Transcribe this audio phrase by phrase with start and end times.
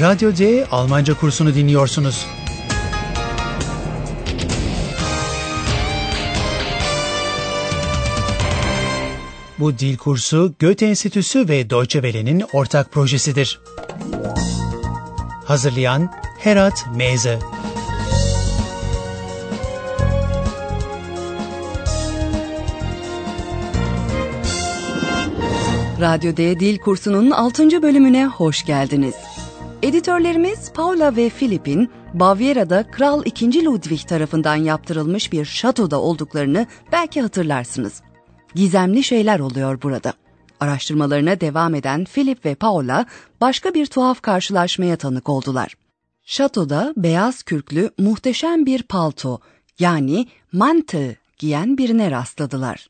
[0.00, 2.26] Radyo D Almanca kursunu dinliyorsunuz.
[9.58, 13.60] Bu dil kursu Goethe Enstitüsü ve Deutsche Welle'nin ortak projesidir.
[15.44, 17.38] Hazırlayan Herat Meze
[26.00, 27.82] Radyo D Dil Kursu'nun 6.
[27.82, 29.25] bölümüne hoş geldiniz.
[29.86, 33.64] Editörlerimiz Paula ve Filip'in Bavyera'da Kral II.
[33.64, 38.02] Ludwig tarafından yaptırılmış bir şatoda olduklarını belki hatırlarsınız.
[38.54, 40.12] Gizemli şeyler oluyor burada.
[40.60, 43.06] Araştırmalarına devam eden Philip ve Paula
[43.40, 45.74] başka bir tuhaf karşılaşmaya tanık oldular.
[46.24, 49.40] Şatoda beyaz kürklü muhteşem bir palto
[49.78, 52.86] yani mantel giyen birine rastladılar.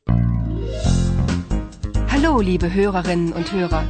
[2.09, 3.85] Hallo, liebe Hörerinnen und Hörer.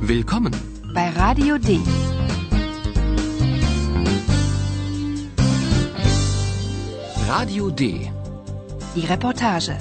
[0.00, 0.71] Willkommen.
[0.94, 1.80] Bei Radio D.
[7.28, 8.12] Radio D.
[8.94, 9.78] Die Reportage.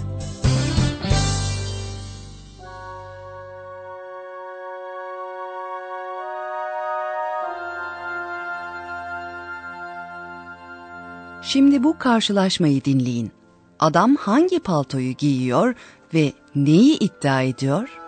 [11.42, 13.32] Şimdi bu karşılaşmayı dinleyin.
[13.80, 15.76] Adam hangi paltoyu giyiyor
[16.14, 18.01] ve neyi iddia ediyor?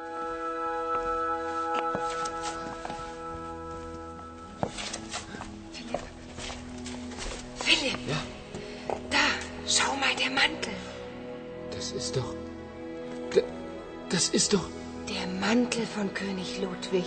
[16.25, 17.05] König Ludwig.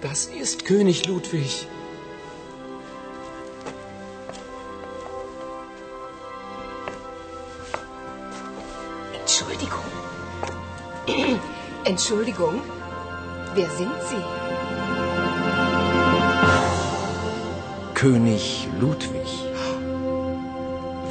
[0.00, 1.66] Das ist König Ludwig.
[9.20, 9.86] Entschuldigung.
[11.84, 12.62] Entschuldigung.
[13.54, 14.24] Wer sind Sie?
[17.94, 19.30] König Ludwig.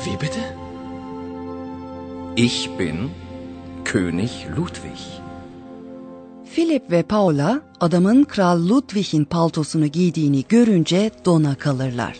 [0.05, 0.39] Wie bitte?
[2.35, 3.11] Ich bin
[3.83, 5.21] König Ludwig.
[6.67, 12.17] Philip ve Paula adamın Kral Ludwig'in paltosunu giydiğini görünce dona kalırlar.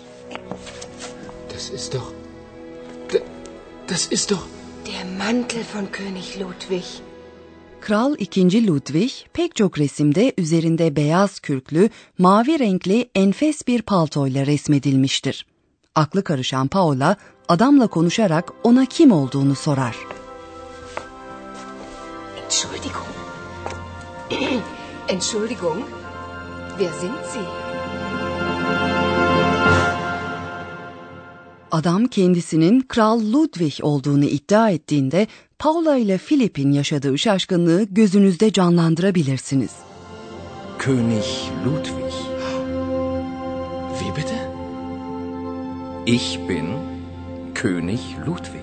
[1.54, 2.14] Das ist doch.
[3.90, 4.48] Das ist doch.
[4.86, 6.84] Der Mantel von König Ludwig.
[7.82, 8.68] Kral II.
[8.68, 15.46] Ludwig pek çok resimde üzerinde beyaz kürklü, mavi renkli enfes bir paltoyla resmedilmiştir.
[15.96, 17.16] Aklı karışan Paula
[17.48, 19.96] adamla konuşarak ona kim olduğunu sorar.
[22.44, 23.17] Entschuldigung.
[25.08, 25.84] Entschuldigung.
[26.78, 27.46] Wer sind Sie?
[31.72, 35.28] Adam kendisinin Kral Ludwig olduğunu iddia ettiğinde
[35.60, 39.72] Paula ile Philip'in yaşadığı şaşkınlığı gözünüzde canlandırabilirsiniz.
[40.80, 41.26] König
[41.66, 42.14] Ludwig.
[44.00, 44.52] Wie bitte?
[46.06, 46.68] Ich bin
[47.56, 48.57] König Ludwig.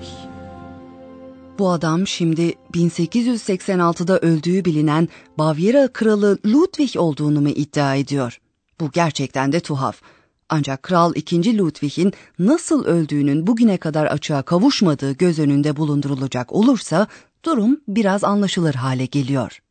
[1.58, 8.40] Bu adam şimdi 1886'da öldüğü bilinen Bavyera kralı Ludwig olduğunu mu iddia ediyor?
[8.80, 10.00] Bu gerçekten de tuhaf.
[10.48, 11.58] Ancak Kral II.
[11.58, 17.06] Ludwig'in nasıl öldüğünün bugüne kadar açığa kavuşmadığı göz önünde bulundurulacak olursa
[17.44, 19.62] durum biraz anlaşılır hale geliyor.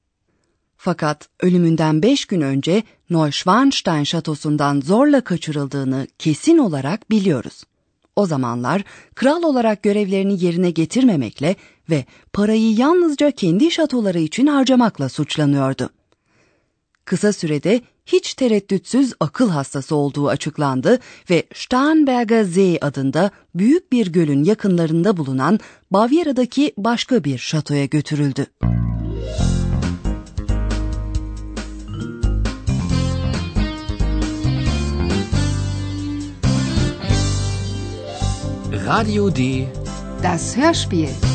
[0.77, 7.63] Fakat ölümünden beş gün önce Neuschwanstein şatosundan zorla kaçırıldığını kesin olarak biliyoruz.
[8.15, 8.83] O zamanlar
[9.15, 11.55] kral olarak görevlerini yerine getirmemekle
[11.89, 15.89] ve parayı yalnızca kendi şatoları için harcamakla suçlanıyordu.
[17.05, 20.99] Kısa sürede hiç tereddütsüz akıl hastası olduğu açıklandı
[21.29, 25.59] ve Starnberger See adında büyük bir gölün yakınlarında bulunan
[25.91, 28.47] Bavyera'daki başka bir şatoya götürüldü.
[38.87, 39.67] Radio D.
[40.23, 41.32] Das Hörspiel.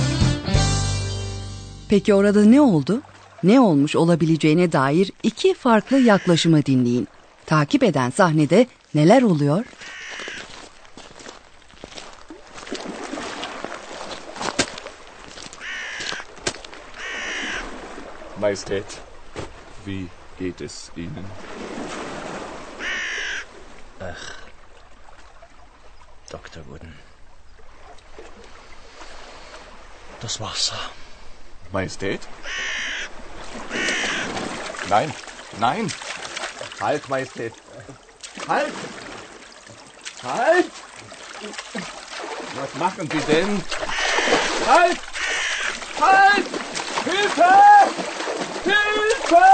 [1.89, 3.03] Peki orada ne oldu?
[3.43, 7.09] Ne olmuş olabileceğine dair iki farklı yaklaşımı dinleyin.
[7.47, 9.65] Takip eden sahnede neler oluyor?
[18.41, 19.01] Majestät,
[19.85, 20.07] wie
[20.39, 21.25] geht es Ihnen?
[26.31, 26.63] Dr.
[26.65, 26.95] Wooden.
[30.23, 30.98] Das Wasser.
[31.73, 32.21] Majestät?
[34.91, 35.11] Nein,
[35.61, 35.91] nein!
[36.81, 37.53] Halt, Majestät!
[38.47, 38.73] Halt!
[40.23, 40.67] Halt!
[42.61, 43.49] Was machen Sie denn?
[44.67, 44.99] Halt!
[46.01, 46.47] Halt!
[47.07, 47.89] Hilfe!
[48.65, 49.45] Hilfe!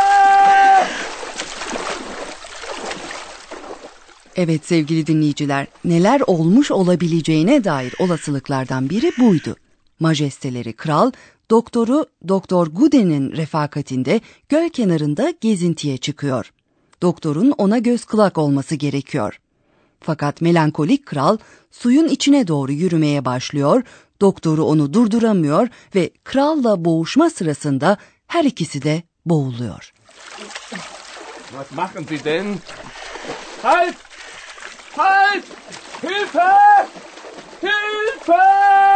[4.37, 9.57] Evet sevgili dinleyiciler, neler olmuş olabileceğine dair olasılıklardan biri buydu.
[10.01, 11.13] Majesteleri kral,
[11.51, 16.53] doktoru Doktor Guden'in refakatinde göl kenarında gezintiye çıkıyor.
[17.03, 19.41] Doktorun ona göz kulak olması gerekiyor.
[20.01, 21.39] Fakat melankolik kral
[21.71, 23.83] suyun içine doğru yürümeye başlıyor,
[24.21, 29.93] doktoru onu durduramıyor ve kralla boğuşma sırasında her ikisi de boğuluyor.
[31.51, 32.59] Was machen Sie denn?
[33.63, 33.95] Halt!
[34.97, 35.45] Halt!
[36.03, 36.89] Hilfe!
[37.63, 38.94] Hilfe!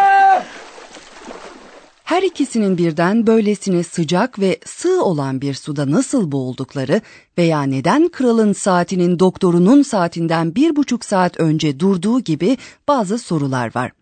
[2.08, 7.00] Her ikisinin birden böylesine sıcak ve sığ olan bir suda nasıl boğuldukları
[7.38, 12.56] veya neden kralın saatinin doktorunun saatinden bir buçuk saat önce durduğu gibi
[12.88, 13.92] bazı sorular var.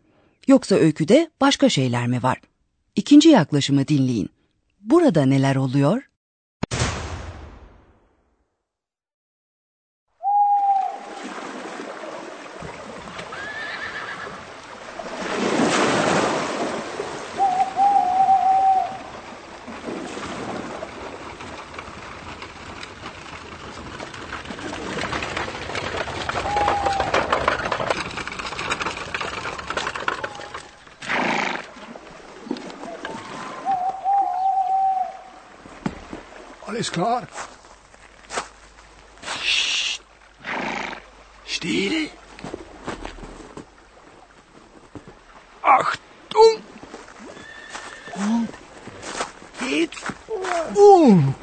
[0.46, 2.40] Yoksa öyküde başka şeyler mi var?
[2.96, 4.28] İkinci yaklaşımı dinleyin.
[4.80, 6.02] Burada neler oluyor?
[36.76, 37.26] Alles klar?
[41.46, 42.10] Still.
[45.62, 46.60] Achtung!
[48.14, 48.48] Und
[49.70, 50.04] jetzt
[50.74, 51.34] und!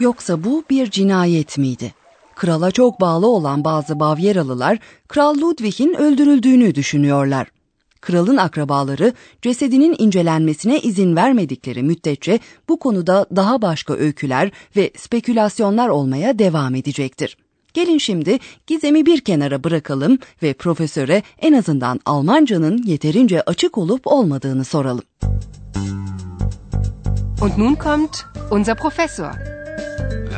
[0.00, 1.94] Yoksa bu bir cinayet miydi?
[2.44, 7.46] Krala çok bağlı olan bazı Bavyeralılar Kral Ludwig'in öldürüldüğünü düşünüyorlar.
[8.00, 9.12] Kralın akrabaları
[9.42, 12.38] cesedinin incelenmesine izin vermedikleri müddetçe
[12.68, 17.36] bu konuda daha başka öyküler ve spekülasyonlar olmaya devam edecektir.
[17.74, 24.64] Gelin şimdi gizemi bir kenara bırakalım ve profesöre en azından Almancanın yeterince açık olup olmadığını
[24.64, 25.04] soralım.
[27.42, 28.16] Und nun kommt
[28.50, 29.32] unser Professor.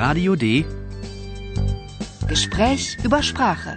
[0.00, 0.64] Radio D.
[2.28, 3.70] Gespräch über Sprache.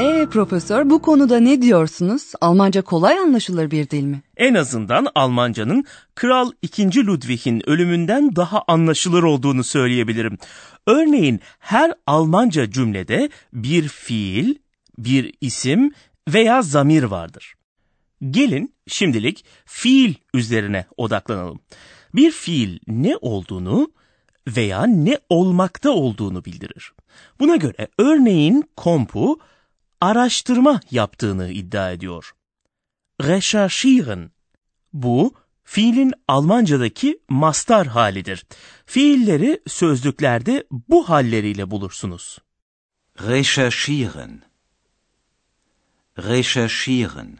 [0.00, 2.32] Ee profesör bu konuda ne diyorsunuz?
[2.40, 4.22] Almanca kolay anlaşılır bir dil mi?
[4.36, 5.84] En azından Almancanın
[6.14, 7.06] Kral II.
[7.06, 10.38] Ludwig'in ölümünden daha anlaşılır olduğunu söyleyebilirim.
[10.86, 14.54] Örneğin her Almanca cümlede bir fiil,
[14.98, 15.92] bir isim
[16.28, 17.54] veya zamir vardır.
[18.30, 21.60] Gelin şimdilik fiil üzerine odaklanalım.
[22.14, 23.90] Bir fiil ne olduğunu
[24.56, 26.92] veya ne olmakta olduğunu bildirir.
[27.40, 29.40] Buna göre örneğin kompu
[30.00, 32.32] araştırma yaptığını iddia ediyor.
[33.22, 34.30] Recherchieren.
[34.92, 38.46] Bu fiilin Almancadaki mastar halidir.
[38.86, 42.38] Fiilleri sözlüklerde bu halleriyle bulursunuz.
[43.20, 44.42] Recherchieren.
[46.18, 47.38] Recherchieren.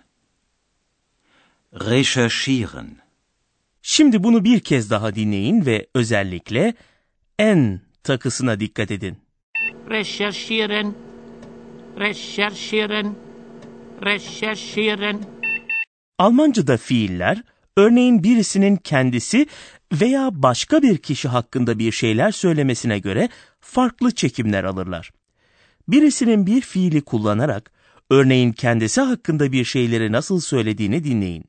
[1.74, 2.96] Recherchieren.
[3.82, 6.74] Şimdi bunu bir kez daha dinleyin ve özellikle
[7.40, 9.16] en takısına dikkat edin.
[9.90, 10.94] recherchieren,
[11.98, 13.14] recherchieren,
[14.04, 15.20] recherchieren.
[16.18, 17.42] Almanca'da fiiller,
[17.76, 19.46] örneğin birisinin kendisi
[19.92, 23.28] veya başka bir kişi hakkında bir şeyler söylemesine göre
[23.60, 25.10] farklı çekimler alırlar.
[25.88, 27.72] Birisinin bir fiili kullanarak,
[28.10, 31.44] örneğin kendisi hakkında bir şeyleri nasıl söylediğini dinleyin.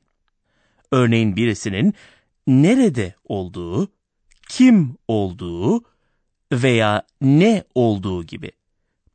[0.92, 1.94] Örneğin birisinin
[2.46, 3.88] nerede olduğu,
[4.56, 5.84] kim olduğu
[6.52, 8.52] veya ne olduğu gibi.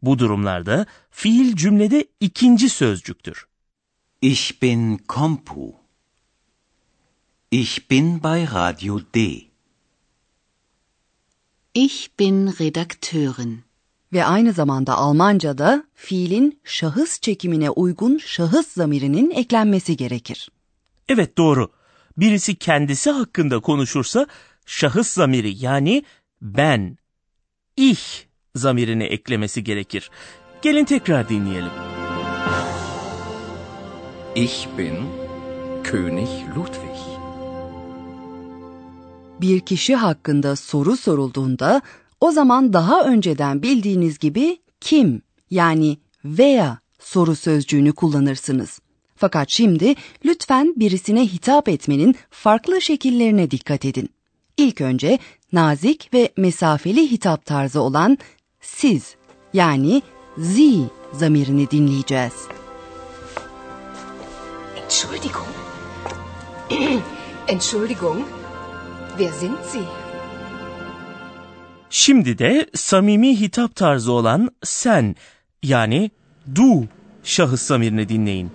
[0.02, 3.48] Bu durumlarda fiil cümlede ikinci sözcüktür.
[4.22, 5.76] Ich bin Kompu.
[7.52, 9.42] Ich bin bei Radio D.
[11.74, 13.64] Ich bin Redakteurin.
[14.14, 20.50] Ve aynı zamanda Almanca'da fiilin şahıs çekimine uygun şahıs zamirinin eklenmesi gerekir.
[21.10, 21.72] Evet doğru.
[22.18, 24.28] Birisi kendisi hakkında konuşursa
[24.68, 26.04] şahıs zamiri yani
[26.42, 26.98] ben,
[27.78, 28.02] ich
[28.56, 30.12] zamirini eklemesi gerekir.
[30.62, 31.72] Gelin tekrar dinleyelim.
[34.36, 34.96] Ich bin
[35.84, 36.98] König Ludwig.
[39.42, 41.82] Bir kişi hakkında soru sorulduğunda
[42.22, 48.80] o zaman daha önceden bildiğiniz gibi kim yani veya soru sözcüğünü kullanırsınız.
[49.16, 49.96] Fakat şimdi
[50.26, 54.10] lütfen birisine hitap etmenin farklı şekillerine dikkat edin.
[54.58, 55.20] İlk önce
[55.54, 58.18] nazik ve mesafeli hitap tarzı olan
[58.62, 59.16] siz
[59.54, 60.02] yani
[60.42, 60.84] Sie
[61.14, 62.34] zamirini dinleyeceğiz.
[64.84, 65.48] Entschuldigung.
[67.48, 68.26] Entschuldigung.
[69.18, 69.84] Wer sind Sie?
[71.90, 75.16] Şimdi de samimi hitap tarzı olan sen
[75.64, 76.12] yani
[76.56, 76.86] du
[77.24, 78.52] şahıs zamirini dinleyin.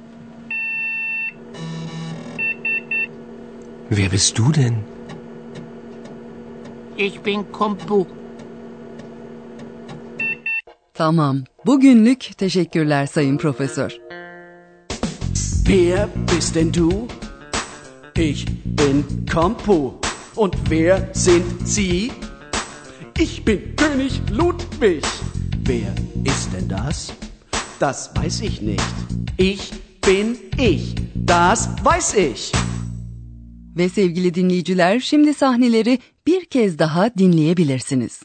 [3.89, 4.92] Wer bist du denn?
[6.97, 8.07] Ich bin Kompu.
[10.95, 11.45] Tamam.
[11.67, 13.99] Bugünlük teşekkürler Sayın Profesör.
[15.69, 16.91] Wer bist denn du?
[18.17, 19.93] Ich bin Kompu.
[20.37, 22.11] Und wer sind Sie?
[23.19, 25.05] Ich bin König Ludwig.
[25.69, 25.95] Wer
[26.25, 27.13] ist denn das?
[27.81, 28.95] Das weiß ich nicht.
[29.39, 29.73] Ich
[30.07, 30.95] bin ich.
[31.15, 32.53] Das weiß ich.
[33.77, 38.23] Ve sevgili dinleyiciler şimdi sahneleri bir kez daha dinleyebilirsiniz.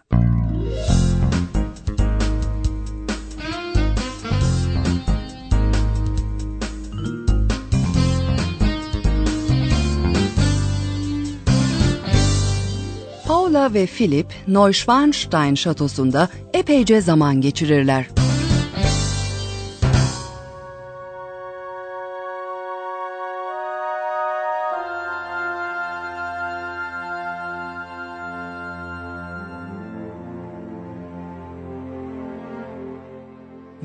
[13.28, 18.17] Paula ve Philip Neuschwanstein şatosunda epeyce zaman geçirirler.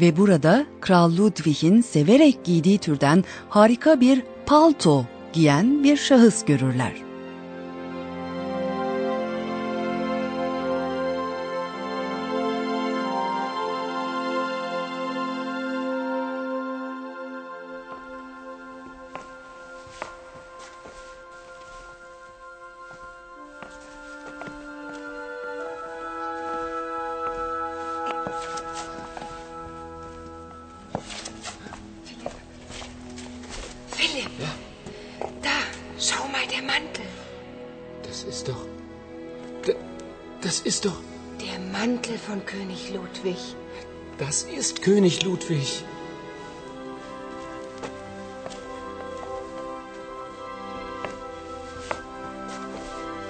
[0.02, 7.11] Ve burada Kral Ludwig'in severek giydiği türden harika bir palto giyen bir şahıs görürler.
[38.32, 38.64] Ist doch.
[40.40, 40.98] Das ist doch.
[41.40, 43.36] Der Mantel von König Ludwig.
[44.18, 45.84] Das ist König Ludwig.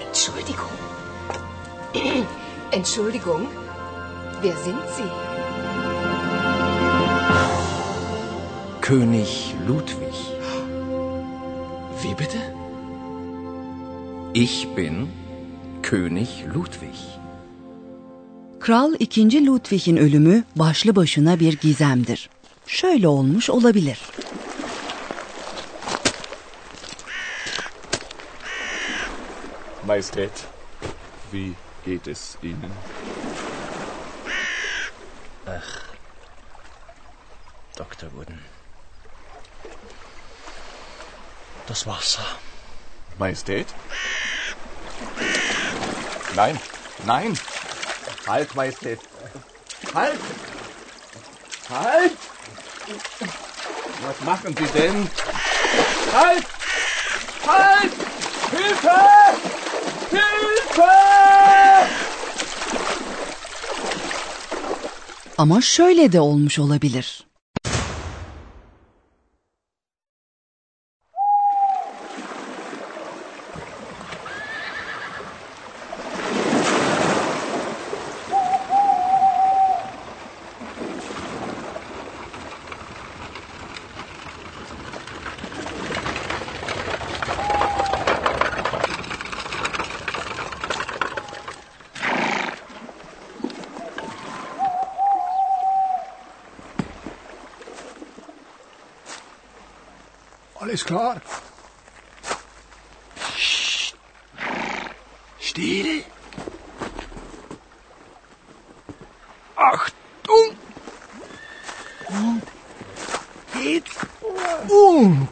[0.06, 0.76] Entschuldigung.
[2.70, 3.48] Entschuldigung.
[4.40, 5.10] Wer sind Sie?
[8.80, 10.16] König Ludwig.
[12.02, 12.61] Wie bitte?
[14.34, 15.10] Ich bin
[15.82, 16.96] König Ludwig.
[18.60, 19.46] Kral 2.
[19.46, 22.30] Ludwig'in ölümü başlı başına bir gizemdir.
[22.66, 23.98] Şöyle olmuş olabilir.
[29.86, 30.46] Majestät,
[31.30, 31.52] wie
[31.86, 32.70] geht es Ihnen?
[37.78, 38.08] Dr.
[38.10, 38.38] Wooden.
[41.68, 42.26] Das Wasser.
[43.18, 43.66] Majestät?
[46.36, 46.56] Nein,
[47.06, 47.36] nein!
[48.26, 48.98] Halt, Majestät!
[49.94, 50.18] Halt!
[51.68, 52.12] Halt!
[54.06, 55.08] Was machen Sie denn?
[56.12, 56.44] Halt!
[57.46, 57.92] Halt!
[58.52, 59.36] Hilfe!
[60.10, 60.92] Hilfe!
[65.38, 67.21] Ama şöyle de olmuş olabilir.
[100.62, 101.20] Alles klar.
[105.40, 106.04] Still!
[109.56, 110.56] Achtung!
[112.08, 112.42] Und
[113.64, 114.06] jetzt
[114.68, 115.28] Und!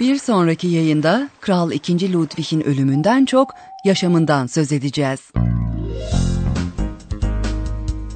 [0.00, 2.12] Bir sonraki yayında Kral 2.
[2.12, 5.20] Ludwig'in ölümünden çok yaşamından söz edeceğiz.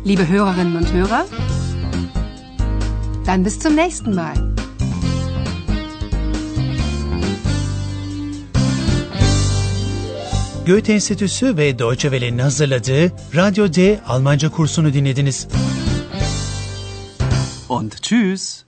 [0.08, 1.26] Liebe Hörerinnen und Hörer,
[3.26, 4.54] dann bis zum nächsten Mal.
[10.66, 15.48] Goethe Enstitüsü ve Deutsche Welle'nin hazırladığı Radyo D Almanca kursunu dinlediniz.
[17.68, 18.67] Und tschüss.